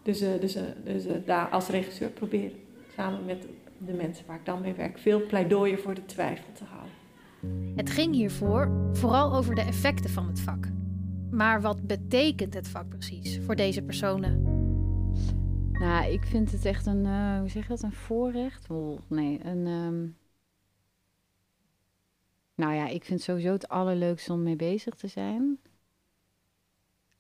Dus, 0.02 0.20
eh, 0.20 0.40
dus, 0.40 0.54
eh, 0.54 0.62
dus 0.84 1.06
eh, 1.06 1.16
daar 1.26 1.48
als 1.48 1.68
regisseur 1.68 2.10
proberen, 2.10 2.58
samen 2.96 3.24
met 3.24 3.46
de 3.78 3.92
mensen 3.92 4.26
waar 4.26 4.36
ik 4.38 4.44
dan 4.44 4.60
mee 4.60 4.72
werk, 4.74 4.98
veel 4.98 5.26
pleidooien 5.26 5.78
voor 5.78 5.94
de 5.94 6.04
twijfel 6.06 6.52
te 6.52 6.64
houden. 6.64 6.90
Het 7.76 7.90
ging 7.90 8.14
hiervoor 8.14 8.70
vooral 8.92 9.34
over 9.34 9.54
de 9.54 9.60
effecten 9.60 10.10
van 10.10 10.26
het 10.26 10.40
vak. 10.40 10.66
Maar 11.30 11.60
wat 11.60 11.86
betekent 11.86 12.54
het 12.54 12.68
vak 12.68 12.88
precies 12.88 13.40
voor 13.44 13.56
deze 13.56 13.82
personen? 13.82 14.42
Nou, 15.72 16.12
ik 16.12 16.24
vind 16.24 16.52
het 16.52 16.64
echt 16.64 16.86
een, 16.86 17.06
eh, 17.06 17.38
hoe 17.38 17.48
zeg 17.48 17.62
je 17.62 17.68
dat, 17.68 17.82
een 17.82 17.92
voorrecht? 17.92 18.70
Oh, 18.70 18.98
nee, 19.08 19.40
een... 19.44 19.66
ehm, 19.66 20.06
Nou 22.54 22.74
ja, 22.74 22.88
ik 22.88 23.04
vind 23.04 23.20
sowieso 23.20 23.52
het 23.52 23.68
allerleukste 23.68 24.32
om 24.32 24.42
mee 24.42 24.56
bezig 24.56 24.94
te 24.94 25.06
zijn. 25.08 25.58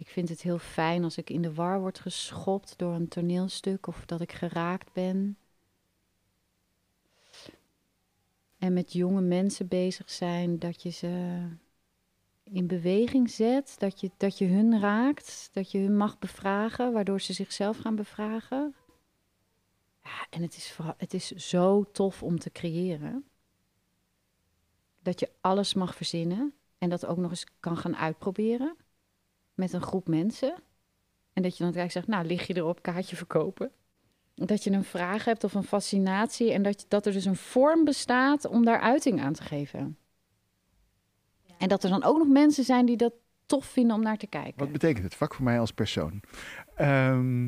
Ik 0.02 0.08
vind 0.08 0.28
het 0.28 0.42
heel 0.42 0.58
fijn 0.58 1.04
als 1.04 1.16
ik 1.16 1.30
in 1.30 1.42
de 1.42 1.54
war 1.54 1.80
word 1.80 1.98
geschopt 1.98 2.74
door 2.78 2.94
een 2.94 3.08
toneelstuk 3.08 3.86
of 3.86 4.06
dat 4.06 4.20
ik 4.20 4.32
geraakt 4.32 4.92
ben. 4.92 5.38
En 8.58 8.72
met 8.72 8.92
jonge 8.92 9.20
mensen 9.20 9.68
bezig 9.68 10.10
zijn, 10.10 10.58
dat 10.58 10.82
je 10.82 10.90
ze 10.90 11.42
in 12.42 12.66
beweging 12.66 13.30
zet, 13.30 13.74
dat 13.78 14.00
je, 14.00 14.10
dat 14.16 14.38
je 14.38 14.46
hun 14.46 14.80
raakt, 14.80 15.50
dat 15.52 15.70
je 15.70 15.78
hun 15.78 15.96
mag 15.96 16.18
bevragen, 16.18 16.92
waardoor 16.92 17.20
ze 17.20 17.32
zichzelf 17.32 17.78
gaan 17.78 17.96
bevragen. 17.96 18.74
Ja, 20.02 20.26
en 20.30 20.42
het 20.42 20.56
is, 20.56 20.78
het 20.96 21.14
is 21.14 21.30
zo 21.30 21.84
tof 21.92 22.22
om 22.22 22.38
te 22.38 22.50
creëren. 22.50 23.24
Dat 25.02 25.20
je 25.20 25.30
alles 25.40 25.74
mag 25.74 25.94
verzinnen 25.94 26.54
en 26.78 26.88
dat 26.88 27.06
ook 27.06 27.16
nog 27.16 27.30
eens 27.30 27.46
kan 27.60 27.76
gaan 27.76 27.96
uitproberen 27.96 28.76
met 29.54 29.72
een 29.72 29.82
groep 29.82 30.08
mensen. 30.08 30.54
En 31.32 31.42
dat 31.42 31.56
je 31.56 31.62
dan 31.64 31.72
gelijk 31.72 31.90
zegt, 31.90 32.06
nou, 32.06 32.26
lig 32.26 32.46
je 32.46 32.56
erop, 32.56 32.82
kaartje 32.82 33.16
verkopen. 33.16 33.70
dat 34.34 34.64
je 34.64 34.70
een 34.70 34.84
vraag 34.84 35.24
hebt 35.24 35.44
of 35.44 35.54
een 35.54 35.64
fascinatie 35.64 36.52
en 36.52 36.62
dat, 36.62 36.84
dat 36.88 37.06
er 37.06 37.12
dus 37.12 37.24
een 37.24 37.36
vorm 37.36 37.84
bestaat 37.84 38.46
om 38.46 38.64
daar 38.64 38.80
uiting 38.80 39.20
aan 39.20 39.32
te 39.32 39.42
geven. 39.42 39.96
En 41.58 41.68
dat 41.68 41.84
er 41.84 41.90
dan 41.90 42.02
ook 42.02 42.18
nog 42.18 42.28
mensen 42.28 42.64
zijn 42.64 42.86
die 42.86 42.96
dat 42.96 43.12
tof 43.46 43.66
vinden 43.66 43.96
om 43.96 44.02
naar 44.02 44.16
te 44.16 44.26
kijken. 44.26 44.58
Wat 44.58 44.72
betekent 44.72 45.04
het 45.04 45.14
vak 45.14 45.34
voor 45.34 45.44
mij 45.44 45.60
als 45.60 45.72
persoon? 45.72 46.22
Ehm, 46.74 47.42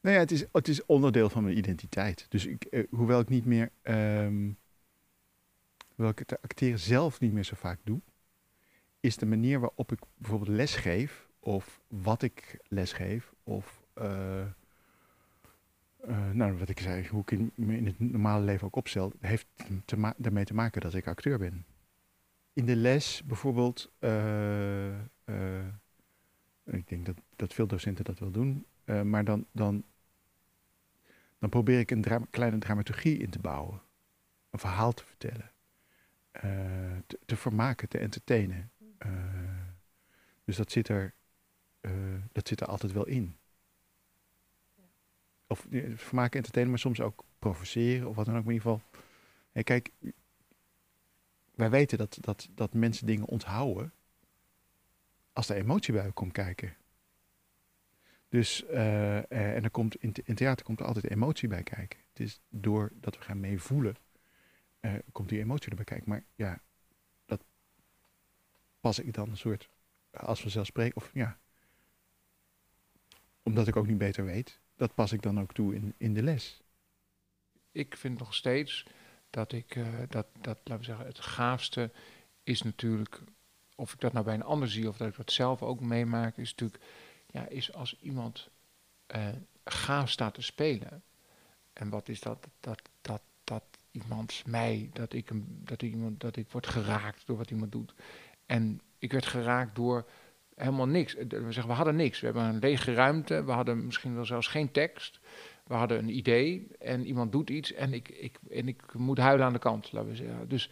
nou 0.00 0.14
ja, 0.14 0.18
het 0.18 0.30
is, 0.30 0.44
het 0.52 0.68
is 0.68 0.86
onderdeel 0.86 1.30
van 1.30 1.42
mijn 1.42 1.58
identiteit. 1.58 2.26
Dus 2.28 2.46
ik, 2.46 2.64
eh, 2.64 2.84
hoewel 2.90 3.20
ik 3.20 3.28
niet 3.28 3.44
meer, 3.44 3.70
ehm, 3.82 4.52
hoewel 5.88 6.12
ik 6.12 6.18
het 6.18 6.42
acteren 6.42 6.78
zelf 6.78 7.20
niet 7.20 7.32
meer 7.32 7.44
zo 7.44 7.54
vaak 7.56 7.78
doe, 7.84 8.00
is 9.04 9.16
de 9.16 9.26
manier 9.26 9.60
waarop 9.60 9.92
ik 9.92 9.98
bijvoorbeeld 10.16 10.56
les 10.56 10.76
geef, 10.76 11.28
of 11.40 11.80
wat 11.88 12.22
ik 12.22 12.58
lesgeef, 12.68 13.32
of 13.42 13.82
uh, 13.98 14.46
uh, 16.08 16.30
nou, 16.30 16.58
wat 16.58 16.68
ik 16.68 16.80
zei, 16.80 17.08
hoe 17.08 17.20
ik 17.20 17.30
in, 17.30 17.52
in, 17.54 17.86
het 17.86 17.98
normale 17.98 18.44
leven 18.44 18.66
ook 18.66 18.76
opstel, 18.76 19.12
heeft 19.20 19.46
te 19.84 20.12
daarmee 20.16 20.44
te 20.44 20.54
maken 20.54 20.80
dat 20.80 20.94
ik 20.94 21.06
acteur 21.06 21.38
ben. 21.38 21.64
In 22.52 22.64
de 22.64 22.76
les 22.76 23.22
bijvoorbeeld, 23.24 23.92
uh, 24.00 24.98
ik 26.64 26.88
denk 26.88 27.06
dat, 27.06 27.16
dat 27.36 27.54
veel 27.54 27.66
docenten 27.66 28.04
dat 28.04 28.18
wel 28.18 28.30
doen, 28.30 28.66
maar 29.04 29.24
dan, 29.24 29.46
dan, 29.52 29.84
dan 31.38 31.48
probeer 31.48 31.78
ik 31.78 31.90
een 31.90 32.28
kleine 32.30 32.58
dramaturgie 32.58 33.18
in 33.18 33.30
te 33.30 33.38
bouwen. 33.38 33.80
Een 34.50 34.58
verhaal 34.58 34.92
te 34.92 35.04
vertellen. 35.04 35.50
Te, 37.06 37.18
te, 37.26 37.36
vermaken, 37.36 37.88
te 37.88 37.98
entertainen. 37.98 38.70
Dus 40.44 40.56
dat 40.56 40.72
zit, 40.72 40.88
er, 40.88 41.14
dat 42.32 42.48
zit 42.48 42.60
er 42.60 42.66
altijd 42.66 42.92
wel 42.92 43.06
in 43.06 43.36
of 45.46 45.66
vermaken, 45.94 46.36
entertainen, 46.36 46.72
maar 46.72 46.80
soms 46.80 47.00
ook 47.00 47.24
provoceren 47.38 48.08
of 48.08 48.16
wat 48.16 48.26
dan 48.26 48.36
ook. 48.36 48.44
in 48.44 48.52
ieder 48.52 48.62
geval, 48.62 48.82
kijk, 49.62 49.90
wij 51.54 51.70
weten 51.70 51.98
dat, 51.98 52.18
dat, 52.20 52.48
dat 52.54 52.74
mensen 52.74 53.06
dingen 53.06 53.26
onthouden 53.26 53.92
als 55.32 55.48
er 55.48 55.56
emotie 55.56 55.94
bij 55.94 56.10
komt 56.12 56.32
kijken. 56.32 56.76
Dus, 58.28 58.64
uh, 58.70 59.16
en 59.32 59.64
er 59.64 59.70
komt, 59.70 59.96
in, 59.96 60.12
in, 60.24 60.34
theater 60.34 60.64
komt 60.64 60.80
er 60.80 60.86
altijd 60.86 61.10
emotie 61.10 61.48
bij 61.48 61.62
kijken. 61.62 61.98
Het 62.08 62.20
is 62.20 62.40
doordat 62.48 63.16
we 63.16 63.22
gaan 63.22 63.40
meevoelen, 63.40 63.96
komt 65.12 65.28
die 65.28 65.40
emotie 65.40 65.70
erbij 65.70 65.84
kijken. 65.84 66.08
Maar 66.08 66.24
ja, 66.34 66.60
pas 68.84 68.98
ik 68.98 69.14
dan 69.14 69.28
een 69.28 69.36
soort, 69.36 69.68
als 70.10 70.42
we 70.42 70.48
zelf 70.48 70.66
spreken, 70.66 70.96
of 70.96 71.10
ja, 71.14 71.38
omdat 73.42 73.66
ik 73.66 73.76
ook 73.76 73.86
niet 73.86 73.98
beter 73.98 74.24
weet, 74.24 74.60
dat 74.76 74.94
pas 74.94 75.12
ik 75.12 75.22
dan 75.22 75.40
ook 75.40 75.54
toe 75.54 75.74
in, 75.74 75.94
in 75.96 76.14
de 76.14 76.22
les. 76.22 76.62
Ik 77.72 77.96
vind 77.96 78.18
nog 78.18 78.34
steeds 78.34 78.86
dat 79.30 79.52
ik 79.52 79.74
uh, 79.74 79.86
dat, 80.08 80.26
dat, 80.40 80.58
laten 80.64 80.78
we 80.78 80.84
zeggen, 80.84 81.06
het 81.06 81.20
gaafste 81.20 81.90
is 82.42 82.62
natuurlijk, 82.62 83.22
of 83.74 83.92
ik 83.92 84.00
dat 84.00 84.12
nou 84.12 84.24
bij 84.24 84.34
een 84.34 84.42
ander 84.42 84.70
zie 84.70 84.88
of 84.88 84.96
dat 84.96 85.08
ik 85.08 85.16
dat 85.16 85.32
zelf 85.32 85.62
ook 85.62 85.80
meemaak, 85.80 86.36
is 86.36 86.50
natuurlijk, 86.50 86.82
ja, 87.26 87.46
is 87.46 87.72
als 87.72 87.96
iemand 88.00 88.48
uh, 89.16 89.28
gaaf 89.64 90.10
staat 90.10 90.34
te 90.34 90.42
spelen. 90.42 91.02
En 91.72 91.88
wat 91.88 92.08
is 92.08 92.20
dat? 92.20 92.48
Dat, 92.60 92.82
dat, 93.00 93.22
dat 93.44 93.64
iemand 93.90 94.46
mij, 94.46 94.90
dat 94.92 95.12
ik, 95.12 95.30
dat, 95.66 95.82
iemand, 95.82 96.20
dat 96.20 96.36
ik 96.36 96.50
word 96.50 96.66
geraakt 96.66 97.26
door 97.26 97.36
wat 97.36 97.50
iemand 97.50 97.72
doet. 97.72 97.94
En 98.46 98.80
ik 98.98 99.12
werd 99.12 99.26
geraakt 99.26 99.74
door 99.74 100.04
helemaal 100.54 100.86
niks. 100.86 101.14
We 101.14 101.26
zeggen, 101.28 101.66
we 101.66 101.72
hadden 101.72 101.96
niks. 101.96 102.20
We 102.20 102.26
hebben 102.26 102.44
een 102.44 102.58
lege 102.58 102.94
ruimte. 102.94 103.44
We 103.44 103.52
hadden 103.52 103.84
misschien 103.84 104.14
wel 104.14 104.24
zelfs 104.24 104.46
geen 104.46 104.70
tekst. 104.70 105.20
We 105.66 105.74
hadden 105.74 105.98
een 105.98 106.16
idee 106.16 106.66
en 106.78 107.06
iemand 107.06 107.32
doet 107.32 107.50
iets 107.50 107.72
en 107.72 107.92
ik, 107.92 108.08
ik, 108.08 108.38
en 108.50 108.68
ik 108.68 108.94
moet 108.94 109.18
huilen 109.18 109.46
aan 109.46 109.52
de 109.52 109.58
kant, 109.58 109.92
laten 109.92 110.10
we 110.10 110.16
zeggen. 110.16 110.48
Dus 110.48 110.70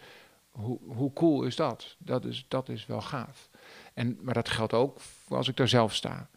hoe, 0.51 0.79
hoe 0.85 1.13
cool 1.13 1.43
is 1.43 1.55
dat? 1.55 1.95
Dat 1.99 2.25
is, 2.25 2.45
dat 2.47 2.69
is 2.69 2.85
wel 2.85 3.01
gaaf. 3.01 3.49
En, 3.93 4.17
maar 4.21 4.33
dat 4.33 4.49
geldt 4.49 4.73
ook 4.73 4.99
als 5.27 5.47
ik 5.47 5.55
daar 5.55 5.67
zelf 5.67 5.95
sta. 5.95 6.29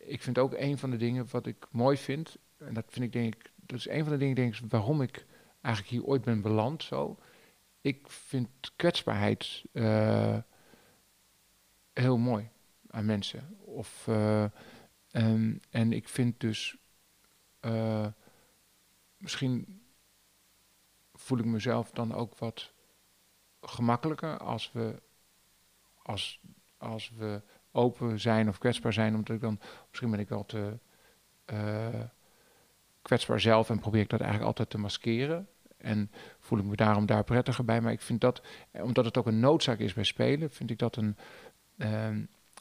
Ik 0.00 0.22
vind 0.22 0.38
ook 0.38 0.54
een 0.54 0.78
van 0.78 0.90
de 0.90 0.96
dingen 0.96 1.26
wat 1.30 1.46
ik 1.46 1.66
mooi 1.70 1.96
vind, 1.96 2.36
en 2.58 2.74
dat 2.74 2.84
vind 2.88 3.04
ik 3.04 3.12
denk 3.12 3.34
ik, 3.34 3.50
dat 3.56 3.78
is 3.78 3.88
een 3.88 4.02
van 4.02 4.12
de 4.12 4.18
dingen 4.18 4.34
denk 4.34 4.54
ik, 4.54 4.60
waarom 4.68 5.02
ik 5.02 5.26
eigenlijk 5.60 5.94
hier 5.94 6.04
ooit 6.04 6.22
ben 6.22 6.40
beland 6.40 6.82
zo. 6.82 7.18
Ik 7.80 7.98
vind 8.08 8.48
kwetsbaarheid 8.76 9.62
uh, 9.72 10.36
heel 11.94 12.18
mooi 12.18 12.48
aan 12.90 13.04
mensen. 13.04 13.56
Of, 13.58 14.06
uh, 14.08 14.44
en, 15.10 15.62
en 15.70 15.92
ik 15.92 16.08
vind 16.08 16.40
dus, 16.40 16.76
uh, 17.60 18.06
misschien 19.16 19.82
voel 21.14 21.38
ik 21.38 21.44
mezelf 21.44 21.90
dan 21.90 22.14
ook 22.14 22.38
wat 22.38 22.72
gemakkelijker 23.60 24.38
als 24.38 24.72
we, 24.72 25.02
als, 26.02 26.40
als 26.76 27.12
we 27.16 27.42
open 27.70 28.20
zijn 28.20 28.48
of 28.48 28.58
kwetsbaar 28.58 28.92
zijn, 28.92 29.14
omdat 29.14 29.34
ik 29.34 29.40
dan, 29.40 29.60
misschien 29.88 30.10
ben 30.10 30.20
ik 30.20 30.28
wel 30.28 30.44
te 30.44 30.78
uh, 31.52 32.04
kwetsbaar 33.02 33.40
zelf 33.40 33.70
en 33.70 33.78
probeer 33.78 34.00
ik 34.00 34.08
dat 34.08 34.20
eigenlijk 34.20 34.48
altijd 34.48 34.70
te 34.70 34.78
maskeren. 34.78 35.48
En 35.76 36.10
voel 36.38 36.58
ik 36.58 36.64
me 36.64 36.76
daarom 36.76 37.06
daar 37.06 37.24
prettiger 37.24 37.64
bij. 37.64 37.80
Maar 37.80 37.92
ik 37.92 38.00
vind 38.00 38.20
dat, 38.20 38.42
omdat 38.72 39.04
het 39.04 39.16
ook 39.16 39.26
een 39.26 39.40
noodzaak 39.40 39.78
is 39.78 39.94
bij 39.94 40.04
spelen, 40.04 40.50
vind 40.50 40.70
ik 40.70 40.78
dat 40.78 40.96
een, 40.96 41.16
uh, 41.76 42.06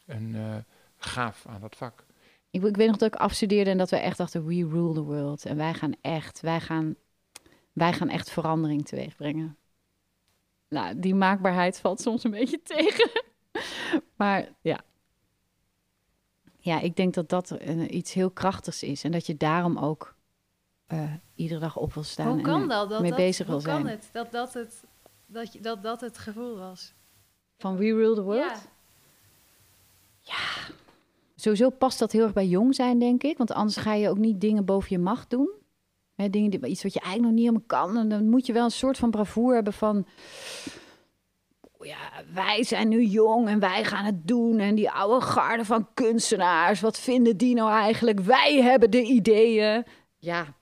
een 0.05 0.35
uh, 0.35 0.55
gaaf 0.97 1.45
aan 1.47 1.61
dat 1.61 1.75
vak. 1.75 2.05
Ik, 2.49 2.63
ik, 2.63 2.75
weet 2.75 2.87
nog 2.87 2.97
dat 2.97 3.13
ik 3.13 3.19
afstudeerde 3.19 3.69
en 3.69 3.77
dat 3.77 3.89
we 3.89 3.97
echt 3.97 4.17
dachten, 4.17 4.45
we 4.45 4.67
rule 4.67 4.93
the 4.93 5.01
world. 5.01 5.45
En 5.45 5.57
wij 5.57 5.73
gaan 5.73 5.93
echt, 6.01 6.41
wij 6.41 6.59
gaan, 6.59 6.95
wij 7.73 7.93
gaan 7.93 8.09
echt 8.09 8.29
verandering 8.29 8.85
teweeg 8.85 9.15
brengen. 9.15 9.57
Nou, 10.67 10.99
die 10.99 11.15
maakbaarheid 11.15 11.79
valt 11.79 12.01
soms 12.01 12.23
een 12.23 12.31
beetje 12.31 12.61
tegen. 12.75 13.09
maar 14.15 14.49
ja. 14.61 14.83
Ja, 16.57 16.79
ik 16.79 16.95
denk 16.95 17.13
dat 17.13 17.29
dat 17.29 17.57
uh, 17.61 17.91
iets 17.91 18.13
heel 18.13 18.31
krachtigs 18.31 18.83
is. 18.83 19.03
En 19.03 19.11
dat 19.11 19.25
je 19.25 19.37
daarom 19.37 19.77
ook 19.77 20.15
uh, 20.87 21.13
iedere 21.35 21.59
dag 21.59 21.77
op 21.77 21.93
wil 21.93 22.03
staan. 22.03 22.27
Hoe 22.27 22.41
kan 22.41 22.61
en 22.61 22.67
dat? 22.67 22.89
dat 22.89 23.01
mee 23.01 23.09
dat, 23.09 23.19
bezig 23.19 23.47
wil 23.47 23.59
zijn. 23.59 23.75
Hoe 23.75 23.85
kan 23.85 23.93
het? 23.93 24.09
Dat 24.11 24.31
dat 24.31 24.53
het, 24.53 24.83
dat, 25.25 25.57
dat 25.61 25.83
dat 25.83 26.01
het 26.01 26.17
gevoel 26.17 26.57
was? 26.57 26.93
Van 27.57 27.77
We 27.77 27.85
Rule 27.85 28.15
the 28.15 28.21
World? 28.21 28.51
Ja. 28.51 28.72
Ja, 30.23 30.73
sowieso 31.35 31.69
past 31.69 31.99
dat 31.99 32.11
heel 32.11 32.23
erg 32.23 32.33
bij 32.33 32.47
jong 32.47 32.75
zijn, 32.75 32.99
denk 32.99 33.23
ik. 33.23 33.37
Want 33.37 33.51
anders 33.51 33.77
ga 33.77 33.93
je 33.93 34.09
ook 34.09 34.17
niet 34.17 34.41
dingen 34.41 34.65
boven 34.65 34.87
je 34.89 34.99
macht 34.99 35.29
doen. 35.29 35.49
Hè, 36.15 36.29
dingen 36.29 36.51
die, 36.51 36.65
iets 36.67 36.83
wat 36.83 36.93
je 36.93 36.99
eigenlijk 36.99 37.33
nog 37.33 37.41
niet 37.41 37.49
helemaal 37.49 37.85
kan. 37.85 37.97
En 37.97 38.09
dan 38.09 38.29
moet 38.29 38.45
je 38.45 38.53
wel 38.53 38.63
een 38.63 38.71
soort 38.71 38.97
van 38.97 39.11
bravoure 39.11 39.55
hebben 39.55 39.73
van... 39.73 40.05
Ja, 41.79 42.23
wij 42.33 42.63
zijn 42.63 42.87
nu 42.87 43.03
jong 43.03 43.47
en 43.47 43.59
wij 43.59 43.83
gaan 43.83 44.05
het 44.05 44.27
doen. 44.27 44.59
En 44.59 44.75
die 44.75 44.91
oude 44.91 45.25
garde 45.25 45.65
van 45.65 45.93
kunstenaars, 45.93 46.81
wat 46.81 46.99
vinden 46.99 47.37
die 47.37 47.55
nou 47.55 47.69
eigenlijk? 47.69 48.19
Wij 48.19 48.61
hebben 48.61 48.91
de 48.91 49.01
ideeën. 49.01 49.85
Ja, 50.17 50.55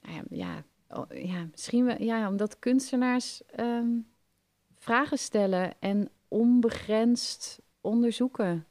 ja, 0.00 0.22
ja, 0.28 0.64
oh, 0.88 1.10
misschien 1.50 1.84
wel, 1.84 2.02
ja, 2.02 2.28
omdat 2.28 2.58
kunstenaars 2.58 3.42
um, 3.60 4.06
vragen 4.74 5.18
stellen 5.18 5.74
en 5.80 6.10
onbegrensd 6.28 7.60
onderzoeken. 7.80 8.66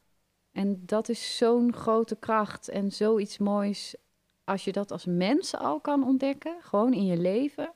En 0.55 0.83
dat 0.85 1.09
is 1.09 1.37
zo'n 1.37 1.73
grote 1.73 2.15
kracht 2.15 2.69
en 2.69 2.91
zoiets 2.91 3.37
moois 3.37 3.95
als 4.43 4.63
je 4.63 4.71
dat 4.71 4.91
als 4.91 5.05
mens 5.05 5.55
al 5.55 5.79
kan 5.79 6.03
ontdekken, 6.03 6.55
gewoon 6.61 6.93
in 6.93 7.05
je 7.05 7.17
leven. 7.17 7.71